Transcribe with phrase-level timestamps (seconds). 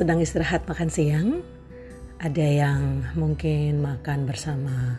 [0.00, 1.44] sedang istirahat makan siang,
[2.24, 4.96] ada yang mungkin makan bersama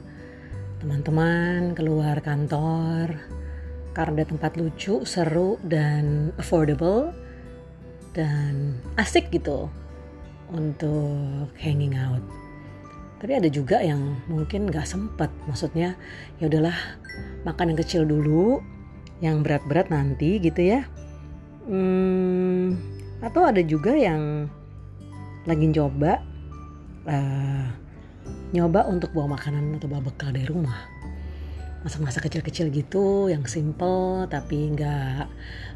[0.78, 3.18] teman-teman keluar kantor
[3.98, 7.10] karena ada tempat lucu, seru dan affordable
[8.14, 9.74] dan asik gitu
[10.54, 12.22] untuk hanging out.
[13.18, 15.98] Tapi ada juga yang mungkin gak sempet, maksudnya
[16.38, 16.78] ya udahlah
[17.42, 18.62] makan yang kecil dulu,
[19.18, 20.86] yang berat-berat nanti gitu ya.
[21.66, 22.78] Hmm,
[23.26, 24.46] atau ada juga yang
[25.50, 26.22] lagi coba
[27.10, 27.66] uh,
[28.54, 30.78] nyoba untuk bawa makanan atau bawa bekal dari rumah.
[31.82, 35.26] Masak-masak kecil-kecil gitu yang simple tapi nggak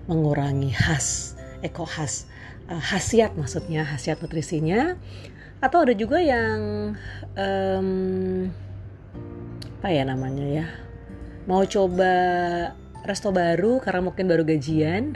[0.06, 1.34] mengurangi khas
[1.66, 2.30] eko khas
[2.70, 4.94] uh, khasiat maksudnya khasiat nutrisinya.
[5.64, 6.94] Atau ada juga yang
[7.34, 7.90] um,
[9.82, 10.68] apa ya namanya ya
[11.46, 12.14] mau coba
[13.06, 15.14] resto baru karena mungkin baru gajian.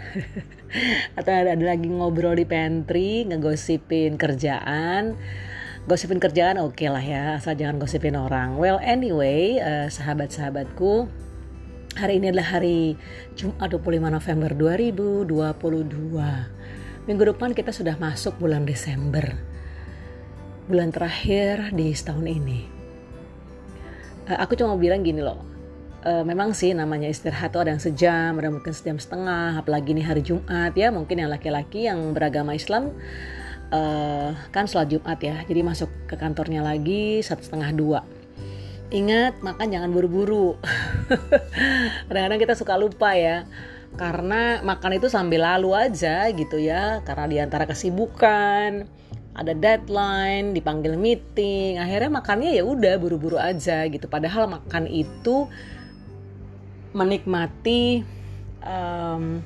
[1.17, 5.17] Atau ada, ada lagi ngobrol di pantry ngegosipin kerjaan.
[5.89, 8.61] Gosipin kerjaan oke okay lah ya asal jangan gosipin orang.
[8.61, 11.09] Well anyway uh, sahabat-sahabatku
[11.97, 12.93] hari ini adalah hari
[13.33, 19.33] Jumat 25 November 2022 minggu depan kita sudah masuk bulan Desember.
[20.69, 22.69] Bulan terakhir di setahun ini.
[24.29, 25.41] Uh, aku cuma bilang gini loh
[26.05, 30.03] uh, memang sih namanya istirahat tuh ada yang sejam, ada mungkin sejam setengah, apalagi ini
[30.03, 32.91] hari Jumat ya, mungkin yang laki-laki yang beragama Islam
[33.71, 38.01] uh, kan sholat Jumat ya, jadi masuk ke kantornya lagi satu setengah dua.
[38.89, 40.57] Ingat makan jangan buru-buru.
[42.09, 43.45] Kadang-kadang kita suka lupa ya,
[43.93, 48.89] karena makan itu sambil lalu aja gitu ya, karena di antara kesibukan,
[49.39, 54.09] ada deadline, dipanggil meeting, akhirnya makannya ya udah buru-buru aja gitu.
[54.09, 55.47] Padahal makan itu
[56.93, 58.01] menikmati
[58.63, 59.43] um,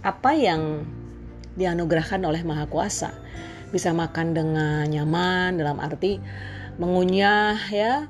[0.00, 0.86] apa yang
[1.58, 3.12] dianugerahkan oleh Maha Kuasa.
[3.68, 6.16] Bisa makan dengan nyaman dalam arti
[6.78, 8.08] mengunyah ya,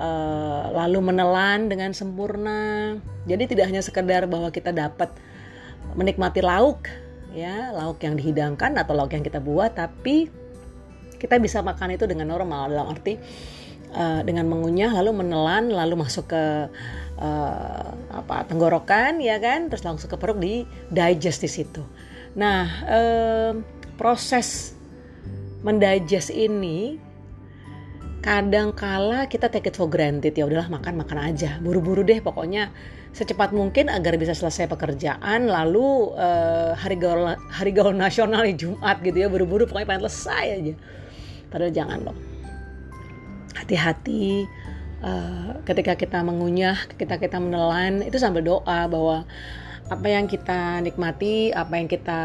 [0.00, 2.96] uh, lalu menelan dengan sempurna.
[3.28, 5.12] Jadi tidak hanya sekedar bahwa kita dapat
[5.94, 6.90] menikmati lauk
[7.36, 10.32] ya, lauk yang dihidangkan atau lauk yang kita buat, tapi
[11.16, 13.16] kita bisa makan itu dengan normal dalam arti
[13.96, 16.44] uh, dengan mengunyah lalu menelan lalu masuk ke
[17.20, 19.68] uh, apa tenggorokan ya kan?
[19.72, 21.82] Terus langsung ke perut di digest di situ.
[22.36, 22.68] Nah
[23.96, 24.76] proses
[25.64, 27.00] mendigest ini
[28.20, 30.34] kadang kala kita take it for granted.
[30.36, 31.56] Ya udahlah makan makan aja.
[31.62, 32.74] Buru-buru deh pokoknya
[33.16, 39.00] secepat mungkin agar bisa selesai pekerjaan lalu uh, hari gaul hari gaul nasional di Jumat
[39.00, 40.74] gitu ya buru-buru pokoknya pengen selesai aja.
[41.48, 42.16] Padahal jangan loh
[43.56, 44.44] hati-hati
[45.02, 49.28] uh, ketika kita mengunyah, ketika kita menelan itu sambil doa bahwa
[49.86, 52.22] apa yang kita nikmati, apa yang kita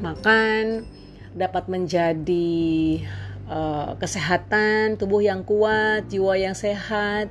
[0.00, 0.88] makan
[1.34, 3.02] dapat menjadi
[3.50, 7.28] uh, kesehatan tubuh yang kuat, jiwa yang sehat,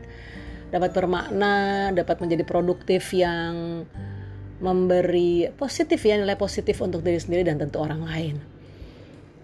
[0.69, 3.85] dapat bermakna, dapat menjadi produktif yang
[4.63, 8.35] memberi positif ya nilai positif untuk diri sendiri dan tentu orang lain.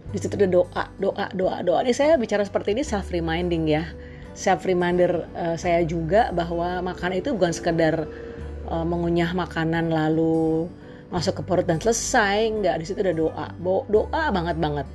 [0.09, 1.79] Di situ ada doa doa doa doa.
[1.85, 3.83] Ini saya bicara seperti ini self reminding ya
[4.39, 8.07] self reminder uh, saya juga bahwa makan itu bukan sekedar
[8.71, 10.71] uh, mengunyah makanan lalu
[11.11, 12.47] masuk ke perut dan selesai.
[12.47, 13.51] Nggak di situ ada doa.
[13.91, 14.87] Doa banget banget.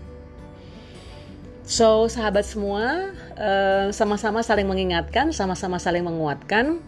[1.69, 6.81] So sahabat semua uh, sama-sama saling mengingatkan sama-sama saling menguatkan.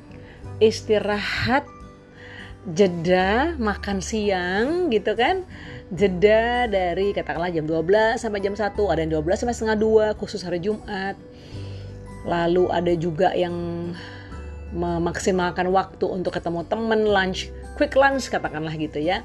[0.57, 1.69] Istirahat
[2.73, 5.45] jeda makan siang gitu kan.
[5.93, 9.79] Jeda dari katakanlah jam 12 sampai jam 1 ada yang 12 sampai setengah
[10.17, 11.15] 2 khusus hari Jumat
[12.27, 13.55] lalu ada juga yang
[14.75, 17.49] memaksimalkan waktu untuk ketemu temen lunch
[17.79, 19.23] quick lunch katakanlah gitu ya.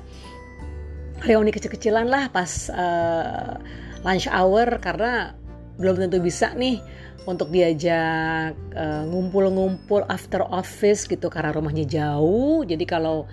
[1.22, 3.58] Reuni kecil-kecilan lah pas uh,
[4.06, 5.34] lunch hour karena
[5.78, 6.82] belum tentu bisa nih
[7.30, 12.66] untuk diajak eh, ngumpul-ngumpul uh, after office gitu karena rumahnya jauh.
[12.66, 13.30] Jadi kalau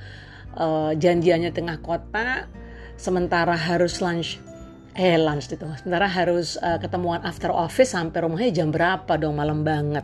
[0.60, 2.44] uh, janjiannya tengah kota
[3.00, 4.36] sementara harus lunch
[4.98, 9.38] eh lunch itu sementara harus uh, ketemuan after office sampai rumahnya jam berapa dong?
[9.38, 10.02] Malam banget.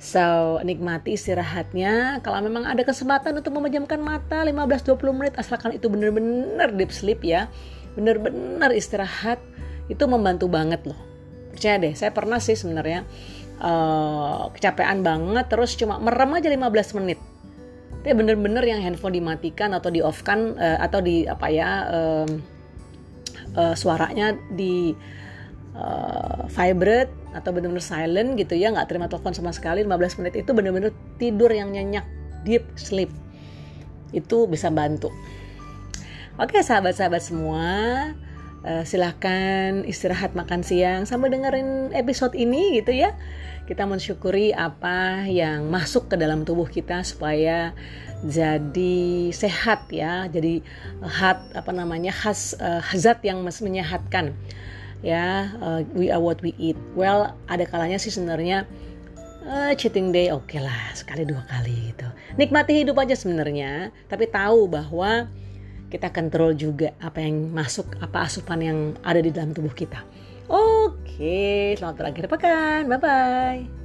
[0.00, 2.24] So nikmati istirahatnya.
[2.24, 7.52] Kalau memang ada kesempatan untuk memejamkan mata 15-20 menit asalkan itu bener-bener deep sleep ya.
[7.92, 9.36] Bener-bener istirahat
[9.92, 10.96] itu membantu banget loh.
[11.52, 13.04] Percaya deh saya pernah sih sebenarnya
[13.60, 17.20] uh, kecapean banget terus cuma merem aja 15 menit.
[18.00, 22.58] Tapi bener-bener yang handphone dimatikan atau di off kan uh, atau di apa ya uh,
[23.56, 24.94] uh, suaranya di
[25.74, 30.50] uh, vibrate atau bener-bener silent gitu ya nggak terima telepon sama sekali 15 menit itu
[30.50, 32.06] bener-bener tidur yang nyenyak
[32.42, 33.10] deep sleep.
[34.10, 35.14] Itu bisa bantu.
[36.40, 37.68] Oke sahabat-sahabat semua
[38.64, 43.14] uh, silahkan istirahat makan siang sambil dengerin episode ini gitu ya
[43.70, 47.70] kita mensyukuri apa yang masuk ke dalam tubuh kita supaya
[48.26, 50.58] jadi sehat ya jadi
[51.06, 54.34] hat apa namanya khas uh, hazat yang menyehatkan
[55.06, 56.74] ya uh, we are what we eat.
[56.98, 58.66] Well ada kalanya sih sebenarnya
[59.46, 62.10] uh, cheating day oke okay lah sekali dua kali gitu.
[62.42, 65.30] Nikmati hidup aja sebenarnya tapi tahu bahwa
[65.94, 70.02] kita kontrol juga apa yang masuk apa asupan yang ada di dalam tubuh kita
[70.50, 71.38] oke
[71.78, 72.80] selamat berakhir pekan.
[72.90, 73.79] Bye bye